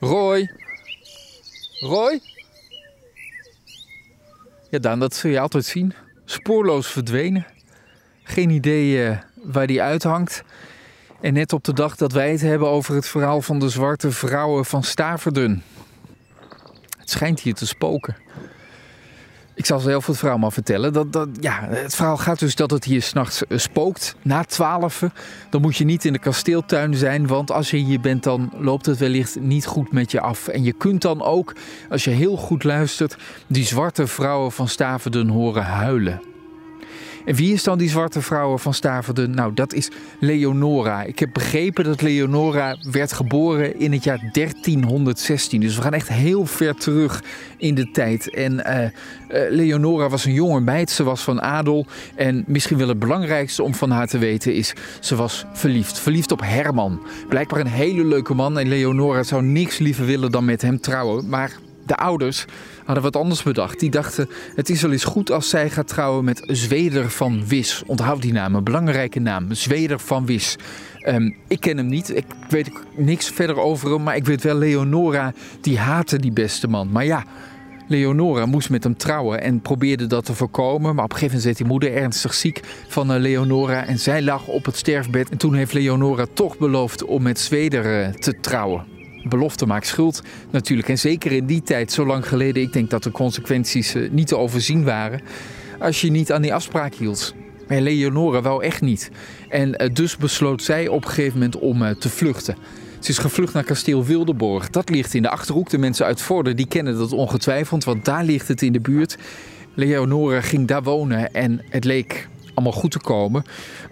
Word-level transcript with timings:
Roy? 0.00 0.50
Roy? 1.80 2.20
Ja, 4.70 4.78
Daan, 4.78 5.00
dat 5.00 5.14
zul 5.14 5.30
je 5.30 5.40
altijd 5.40 5.64
zien. 5.64 5.94
Spoorloos 6.24 6.86
verdwenen. 6.86 7.46
Geen 8.22 8.50
idee 8.50 9.08
uh, 9.08 9.18
waar 9.34 9.66
die 9.66 9.82
uithangt. 9.82 10.42
En 11.20 11.32
net 11.32 11.52
op 11.52 11.64
de 11.64 11.72
dag 11.72 11.96
dat 11.96 12.12
wij 12.12 12.30
het 12.30 12.40
hebben 12.40 12.68
over 12.68 12.94
het 12.94 13.06
verhaal 13.06 13.42
van 13.42 13.58
de 13.58 13.68
zwarte 13.68 14.10
vrouwen 14.10 14.64
van 14.64 14.82
Staverden. 14.82 15.62
Het 16.98 17.10
schijnt 17.10 17.40
hier 17.40 17.54
te 17.54 17.66
spoken. 17.66 18.16
Ik 19.60 19.66
zal 19.66 19.78
zelf 19.78 20.06
het 20.06 20.18
verhaal 20.18 20.38
maar 20.38 20.52
vertellen. 20.52 20.92
Dat, 20.92 21.12
dat, 21.12 21.28
ja, 21.40 21.66
het 21.68 21.94
verhaal 21.94 22.16
gaat 22.16 22.38
dus 22.38 22.54
dat 22.54 22.70
het 22.70 22.84
hier 22.84 23.02
s'nachts 23.02 23.42
uh, 23.48 23.58
spookt. 23.58 24.14
Na 24.22 24.44
twaalf, 24.44 25.04
dan 25.50 25.60
moet 25.60 25.76
je 25.76 25.84
niet 25.84 26.04
in 26.04 26.12
de 26.12 26.18
kasteeltuin 26.18 26.94
zijn. 26.94 27.26
Want 27.26 27.50
als 27.50 27.70
je 27.70 27.76
hier 27.76 28.00
bent, 28.00 28.22
dan 28.22 28.52
loopt 28.58 28.86
het 28.86 28.98
wellicht 28.98 29.40
niet 29.40 29.66
goed 29.66 29.92
met 29.92 30.10
je 30.10 30.20
af. 30.20 30.48
En 30.48 30.62
je 30.62 30.72
kunt 30.72 31.02
dan 31.02 31.22
ook, 31.22 31.54
als 31.90 32.04
je 32.04 32.10
heel 32.10 32.36
goed 32.36 32.64
luistert, 32.64 33.16
die 33.46 33.64
zwarte 33.64 34.06
vrouwen 34.06 34.52
van 34.52 34.68
Staverden 34.68 35.28
horen 35.28 35.64
huilen. 35.64 36.29
En 37.24 37.34
wie 37.34 37.52
is 37.52 37.62
dan 37.62 37.78
die 37.78 37.88
zwarte 37.88 38.22
vrouwen 38.22 38.58
van 38.58 38.74
Staverden? 38.74 39.30
Nou, 39.30 39.54
dat 39.54 39.72
is 39.72 39.90
Leonora. 40.18 41.02
Ik 41.02 41.18
heb 41.18 41.32
begrepen 41.32 41.84
dat 41.84 42.02
Leonora 42.02 42.76
werd 42.90 43.12
geboren 43.12 43.80
in 43.80 43.92
het 43.92 44.04
jaar 44.04 44.28
1316. 44.32 45.60
Dus 45.60 45.76
we 45.76 45.82
gaan 45.82 45.92
echt 45.92 46.08
heel 46.08 46.46
ver 46.46 46.74
terug 46.74 47.22
in 47.56 47.74
de 47.74 47.90
tijd. 47.90 48.34
En 48.34 48.52
uh, 48.52 48.82
uh, 48.82 48.90
Leonora 49.50 50.08
was 50.08 50.24
een 50.24 50.32
jonge 50.32 50.60
meid. 50.60 50.90
Ze 50.90 51.02
was 51.02 51.22
van 51.22 51.42
adel. 51.42 51.86
En 52.14 52.44
misschien 52.46 52.78
wel 52.78 52.88
het 52.88 52.98
belangrijkste 52.98 53.62
om 53.62 53.74
van 53.74 53.90
haar 53.90 54.06
te 54.06 54.18
weten 54.18 54.54
is... 54.54 54.74
ze 55.00 55.16
was 55.16 55.44
verliefd. 55.52 55.98
Verliefd 55.98 56.32
op 56.32 56.40
Herman. 56.44 57.02
Blijkbaar 57.28 57.60
een 57.60 57.66
hele 57.66 58.04
leuke 58.04 58.34
man. 58.34 58.58
En 58.58 58.68
Leonora 58.68 59.22
zou 59.22 59.42
niks 59.42 59.78
liever 59.78 60.06
willen 60.06 60.30
dan 60.30 60.44
met 60.44 60.62
hem 60.62 60.80
trouwen. 60.80 61.28
Maar 61.28 61.52
de 61.90 61.96
ouders 61.96 62.44
hadden 62.84 63.02
wat 63.02 63.16
anders 63.16 63.42
bedacht. 63.42 63.80
Die 63.80 63.90
dachten, 63.90 64.28
het 64.54 64.70
is 64.70 64.82
wel 64.82 64.92
eens 64.92 65.04
goed 65.04 65.30
als 65.30 65.48
zij 65.48 65.70
gaat 65.70 65.88
trouwen 65.88 66.24
met 66.24 66.42
Zweder 66.46 67.10
van 67.10 67.46
Wis. 67.46 67.82
Onthoud 67.86 68.22
die 68.22 68.32
naam, 68.32 68.54
een 68.54 68.64
belangrijke 68.64 69.20
naam. 69.20 69.54
Zweder 69.54 69.98
van 69.98 70.26
Wis. 70.26 70.56
Um, 71.08 71.36
ik 71.48 71.60
ken 71.60 71.76
hem 71.76 71.86
niet, 71.86 72.16
ik 72.16 72.24
weet 72.48 72.70
niks 72.96 73.28
verder 73.28 73.56
over 73.56 73.92
hem, 73.92 74.02
maar 74.02 74.16
ik 74.16 74.24
weet 74.24 74.42
wel 74.42 74.54
Leonora, 74.54 75.32
die 75.60 75.78
haatte 75.78 76.18
die 76.18 76.32
beste 76.32 76.68
man. 76.68 76.90
Maar 76.90 77.04
ja, 77.04 77.24
Leonora 77.88 78.46
moest 78.46 78.70
met 78.70 78.84
hem 78.84 78.96
trouwen 78.96 79.42
en 79.42 79.60
probeerde 79.60 80.06
dat 80.06 80.24
te 80.24 80.34
voorkomen. 80.34 80.94
Maar 80.94 81.04
op 81.04 81.10
een 81.12 81.18
gegeven 81.18 81.38
moment 81.38 81.44
werd 81.44 81.56
die 81.56 81.66
moeder 81.66 82.02
ernstig 82.02 82.34
ziek 82.34 82.60
van 82.88 83.14
uh, 83.14 83.20
Leonora 83.20 83.86
en 83.86 83.98
zij 83.98 84.22
lag 84.22 84.46
op 84.46 84.64
het 84.64 84.76
sterfbed. 84.76 85.28
En 85.28 85.38
toen 85.38 85.54
heeft 85.54 85.72
Leonora 85.72 86.26
toch 86.34 86.58
beloofd 86.58 87.04
om 87.04 87.22
met 87.22 87.38
Zweder 87.38 88.00
uh, 88.00 88.08
te 88.08 88.40
trouwen 88.40 88.89
belofte 89.22 89.66
maakt 89.66 89.86
schuld 89.86 90.22
natuurlijk. 90.50 90.88
En 90.88 90.98
zeker 90.98 91.32
in 91.32 91.46
die 91.46 91.62
tijd, 91.62 91.92
zo 91.92 92.06
lang 92.06 92.28
geleden, 92.28 92.62
ik 92.62 92.72
denk 92.72 92.90
dat 92.90 93.02
de 93.02 93.10
consequenties 93.10 93.94
uh, 93.94 94.10
niet 94.10 94.26
te 94.26 94.36
overzien 94.36 94.84
waren. 94.84 95.20
Als 95.78 96.00
je 96.00 96.10
niet 96.10 96.32
aan 96.32 96.42
die 96.42 96.54
afspraak 96.54 96.94
hield. 96.94 97.34
Maar 97.68 97.80
Leonora 97.80 98.42
wou 98.42 98.64
echt 98.64 98.80
niet. 98.80 99.10
En 99.48 99.82
uh, 99.82 99.94
dus 99.94 100.16
besloot 100.16 100.62
zij 100.62 100.88
op 100.88 101.04
een 101.04 101.08
gegeven 101.08 101.32
moment 101.32 101.58
om 101.58 101.82
uh, 101.82 101.90
te 101.90 102.08
vluchten. 102.08 102.56
Ze 102.98 103.10
is 103.10 103.18
gevlucht 103.18 103.54
naar 103.54 103.64
kasteel 103.64 104.04
Wildeborg. 104.04 104.70
Dat 104.70 104.90
ligt 104.90 105.14
in 105.14 105.22
de 105.22 105.28
Achterhoek. 105.28 105.70
De 105.70 105.78
mensen 105.78 106.06
uit 106.06 106.22
Vorden 106.22 106.56
die 106.56 106.66
kennen 106.66 106.98
dat 106.98 107.12
ongetwijfeld, 107.12 107.84
want 107.84 108.04
daar 108.04 108.24
ligt 108.24 108.48
het 108.48 108.62
in 108.62 108.72
de 108.72 108.80
buurt. 108.80 109.18
Leonora 109.74 110.40
ging 110.40 110.66
daar 110.66 110.82
wonen 110.82 111.32
en 111.32 111.62
het 111.68 111.84
leek 111.84 112.28
allemaal 112.54 112.72
goed 112.72 112.90
te 112.90 112.98
komen. 112.98 113.44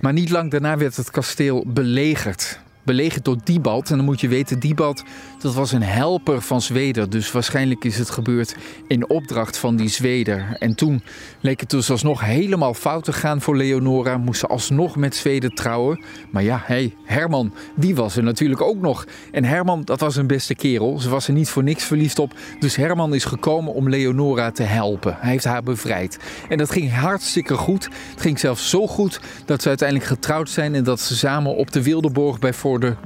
Maar 0.00 0.12
niet 0.12 0.30
lang 0.30 0.50
daarna 0.50 0.76
werd 0.76 0.96
het 0.96 1.10
kasteel 1.10 1.64
belegerd 1.66 2.60
belegerd 2.86 3.24
door 3.24 3.36
Diebald. 3.44 3.90
En 3.90 3.96
dan 3.96 4.04
moet 4.04 4.20
je 4.20 4.28
weten, 4.28 4.58
Diebald 4.58 5.04
dat 5.46 5.54
was 5.54 5.72
een 5.72 5.82
helper 5.82 6.42
van 6.42 6.62
Zweder. 6.62 7.10
Dus 7.10 7.32
waarschijnlijk 7.32 7.84
is 7.84 7.98
het 7.98 8.10
gebeurd 8.10 8.56
in 8.88 9.08
opdracht 9.08 9.58
van 9.58 9.76
die 9.76 9.88
Zweder. 9.88 10.56
En 10.58 10.74
toen 10.74 11.02
leek 11.40 11.60
het 11.60 11.70
dus 11.70 11.90
alsnog 11.90 12.20
helemaal 12.20 12.74
fout 12.74 13.04
te 13.04 13.12
gaan 13.12 13.40
voor 13.40 13.56
Leonora. 13.56 14.16
Moest 14.16 14.40
ze 14.40 14.46
alsnog 14.46 14.96
met 14.96 15.16
Zweder 15.16 15.50
trouwen. 15.50 16.00
Maar 16.30 16.42
ja, 16.42 16.62
hey, 16.64 16.94
Herman, 17.04 17.52
die 17.74 17.94
was 17.94 18.16
er 18.16 18.22
natuurlijk 18.22 18.60
ook 18.60 18.80
nog. 18.80 19.06
En 19.32 19.44
Herman, 19.44 19.82
dat 19.84 20.00
was 20.00 20.16
een 20.16 20.26
beste 20.26 20.54
kerel. 20.54 20.98
Ze 20.98 21.08
was 21.08 21.26
er 21.26 21.32
niet 21.32 21.48
voor 21.48 21.62
niks 21.62 21.84
verliefd 21.84 22.18
op. 22.18 22.34
Dus 22.58 22.76
Herman 22.76 23.14
is 23.14 23.24
gekomen 23.24 23.74
om 23.74 23.88
Leonora 23.88 24.50
te 24.50 24.62
helpen. 24.62 25.16
Hij 25.20 25.30
heeft 25.30 25.44
haar 25.44 25.62
bevrijd. 25.62 26.18
En 26.48 26.58
dat 26.58 26.70
ging 26.70 26.92
hartstikke 26.92 27.54
goed. 27.54 27.84
Het 28.10 28.20
ging 28.20 28.38
zelfs 28.38 28.70
zo 28.70 28.86
goed 28.86 29.20
dat 29.44 29.62
ze 29.62 29.68
uiteindelijk 29.68 30.08
getrouwd 30.08 30.50
zijn... 30.50 30.74
en 30.74 30.84
dat 30.84 31.00
ze 31.00 31.16
samen 31.16 31.56
op 31.56 31.72
de 31.72 31.82
Wildeborg 31.82 32.38
bij 32.38 32.52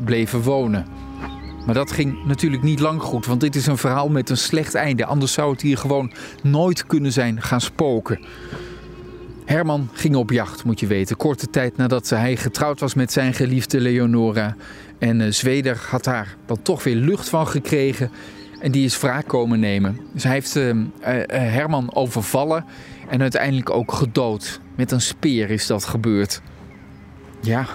Bleven 0.05 0.43
wonen. 0.43 0.87
Maar 1.67 1.75
dat 1.75 1.93
ging 1.93 2.25
natuurlijk 2.25 2.63
niet 2.63 2.81
lang 2.81 3.03
goed, 3.03 3.27
want 3.27 3.41
dit 3.41 3.57
is 3.57 3.67
een 3.67 3.77
verhaal 3.77 4.09
met 4.09 4.31
een 4.31 4.37
slecht 4.37 4.75
einde. 4.75 5.05
Anders 5.05 5.33
zou 5.33 5.53
het 5.53 5.61
hier 5.61 5.79
gewoon 5.79 6.13
nooit 6.43 6.87
kunnen 6.87 7.13
zijn 7.13 7.43
gaan 7.43 7.61
spoken. 7.61 8.21
Herman 9.45 9.89
ging 9.93 10.17
op 10.17 10.31
jacht, 10.31 10.65
moet 10.65 10.81
je 10.81 10.87
weten. 10.87 11.17
Korte 11.17 11.51
tijd 11.51 11.77
nadat 11.77 12.09
hij 12.09 12.37
getrouwd 12.37 12.81
was 12.81 12.95
met 12.95 13.13
zijn 13.13 13.35
geliefde 13.35 13.81
Leonora. 13.81 14.57
En 14.99 15.21
uh, 15.21 15.31
Zweder 15.31 15.87
had 15.89 16.05
daar 16.05 16.37
dan 16.47 16.63
toch 16.63 16.85
weer 16.85 16.97
lucht 16.97 17.29
van 17.29 17.47
gekregen. 17.47 18.11
En 18.61 18.71
die 18.71 18.85
is 18.85 19.01
wraak 19.01 19.29
komen 19.29 19.61
nemen. 19.61 20.01
Dus 20.13 20.23
hij 20.23 20.33
heeft 20.33 20.57
uh, 20.57 20.69
uh, 20.69 20.85
Herman 21.29 21.95
overvallen 21.95 22.65
en 23.09 23.21
uiteindelijk 23.21 23.71
ook 23.71 23.93
gedood. 23.93 24.61
Met 24.77 24.93
een 24.93 25.01
speer 25.01 25.51
is 25.51 25.67
dat 25.67 25.85
gebeurd. 25.85 26.41
Ja, 27.41 27.67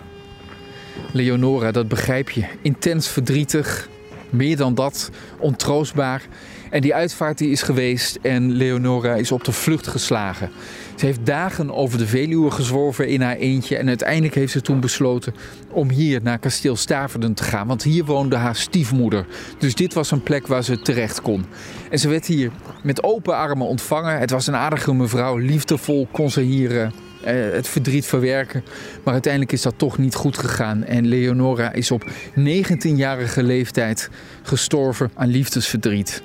Leonora, 1.12 1.72
dat 1.72 1.88
begrijp 1.88 2.30
je. 2.30 2.46
Intens 2.62 3.08
verdrietig, 3.08 3.90
meer 4.30 4.58
dan 4.58 4.76
dat, 4.76 5.10
ontroostbaar. 5.40 6.22
En 6.70 6.82
die 6.82 6.96
uitvaart 6.96 7.38
die 7.38 7.50
is 7.50 7.62
geweest 7.62 8.18
en 8.22 8.52
Leonora 8.52 9.16
is 9.16 9.32
op 9.32 9.44
de 9.44 9.52
vlucht 9.52 9.88
geslagen. 9.88 10.50
Ze 10.96 11.06
heeft 11.06 11.26
dagen 11.26 11.74
over 11.74 11.98
de 11.98 12.08
Veluwe 12.08 12.52
gezworven 12.52 13.08
in 13.08 13.22
haar 13.22 13.36
eentje. 13.36 13.78
En 13.78 13.88
uiteindelijk 13.88 14.36
heeft 14.36 14.52
ze 14.52 14.62
toen 14.62 14.80
besloten 14.80 15.34
om 15.72 15.90
hier 15.90 16.20
naar 16.24 16.40
kasteel 16.40 16.76
Staverden 16.76 17.34
te 17.34 17.44
gaan. 17.44 17.68
Want 17.68 17.84
hier 17.84 18.06
woonde 18.06 18.36
haar 18.36 18.56
stiefmoeder. 18.56 19.26
Dus 19.58 19.76
dit 19.76 19.94
was 19.94 20.12
een 20.12 20.24
plek 20.24 20.48
waar 20.48 20.64
ze 20.64 20.82
terecht 20.82 21.22
kon. 21.22 21.46
En 21.90 22.00
ze 22.00 22.10
werd 22.10 22.26
hier 22.26 22.52
met 22.84 23.04
open 23.04 23.36
armen 23.36 23.68
ontvangen. 23.68 24.20
Het 24.20 24.30
was 24.30 24.48
een 24.48 24.56
aardige 24.56 24.94
mevrouw. 24.94 25.38
Liefdevol 25.38 26.08
kon 26.12 26.30
ze 26.30 26.42
hier 26.42 26.72
uh, 26.72 26.88
het 27.34 27.68
verdriet 27.68 28.06
verwerken. 28.06 28.64
Maar 29.04 29.14
uiteindelijk 29.14 29.52
is 29.52 29.62
dat 29.62 29.74
toch 29.78 29.98
niet 29.98 30.16
goed 30.16 30.38
gegaan. 30.38 30.84
En 30.84 31.08
Leonora 31.08 31.74
is 31.74 31.92
op 31.92 32.12
19-jarige 32.40 33.44
leeftijd 33.44 34.10
gestorven 34.44 35.12
aan 35.14 35.28
liefdesverdriet. 35.28 36.24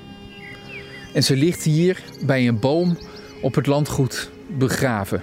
En 1.15 1.23
ze 1.23 1.37
ligt 1.37 1.63
hier 1.63 2.03
bij 2.27 2.49
een 2.49 2.59
boom 2.59 2.99
op 3.43 3.55
het 3.55 3.67
landgoed 3.67 4.31
begraven. 4.59 5.23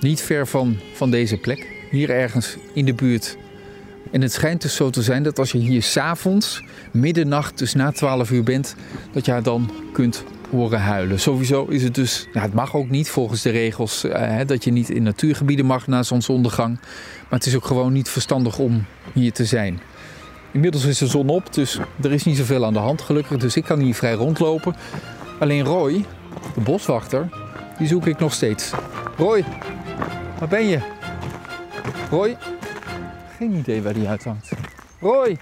Niet 0.00 0.20
ver 0.20 0.46
van, 0.46 0.76
van 0.94 1.10
deze 1.10 1.36
plek, 1.36 1.66
hier 1.90 2.10
ergens 2.10 2.56
in 2.74 2.84
de 2.84 2.94
buurt. 2.94 3.36
En 4.10 4.20
het 4.22 4.32
schijnt 4.32 4.62
dus 4.62 4.74
zo 4.74 4.90
te 4.90 5.02
zijn 5.02 5.22
dat 5.22 5.38
als 5.38 5.52
je 5.52 5.58
hier 5.58 5.82
s'avonds, 5.82 6.62
middernacht, 6.90 7.58
dus 7.58 7.74
na 7.74 7.90
12 7.90 8.30
uur 8.30 8.42
bent, 8.42 8.74
dat 9.12 9.24
je 9.24 9.30
haar 9.30 9.42
dan 9.42 9.70
kunt 9.92 10.24
huilen. 10.62 11.20
Sowieso 11.20 11.64
is 11.64 11.82
het 11.82 11.94
dus, 11.94 12.26
nou, 12.32 12.46
het 12.46 12.54
mag 12.54 12.74
ook 12.74 12.88
niet 12.88 13.10
volgens 13.10 13.42
de 13.42 13.50
regels, 13.50 14.04
eh, 14.04 14.40
dat 14.46 14.64
je 14.64 14.72
niet 14.72 14.90
in 14.90 15.02
natuurgebieden 15.02 15.66
mag 15.66 15.86
na 15.86 16.02
zonsondergang. 16.02 16.78
Maar 17.28 17.38
het 17.38 17.46
is 17.46 17.56
ook 17.56 17.64
gewoon 17.64 17.92
niet 17.92 18.08
verstandig 18.08 18.58
om 18.58 18.84
hier 19.12 19.32
te 19.32 19.44
zijn. 19.44 19.80
Inmiddels 20.52 20.84
is 20.84 20.98
de 20.98 21.06
zon 21.06 21.28
op, 21.28 21.54
dus 21.54 21.78
er 22.02 22.12
is 22.12 22.24
niet 22.24 22.36
zoveel 22.36 22.64
aan 22.64 22.72
de 22.72 22.78
hand 22.78 23.02
gelukkig. 23.02 23.38
Dus 23.38 23.56
ik 23.56 23.64
kan 23.64 23.78
hier 23.78 23.94
vrij 23.94 24.12
rondlopen. 24.12 24.76
Alleen 25.38 25.64
Roy, 25.64 26.04
de 26.54 26.60
boswachter, 26.60 27.28
die 27.78 27.86
zoek 27.86 28.06
ik 28.06 28.18
nog 28.18 28.32
steeds. 28.32 28.72
Roy, 29.16 29.44
waar 30.38 30.48
ben 30.48 30.66
je? 30.66 30.78
Roy? 32.10 32.36
Geen 33.38 33.54
idee 33.54 33.82
waar 33.82 33.94
die 33.94 34.08
uithangt. 34.08 34.50
Roy! 35.00 35.38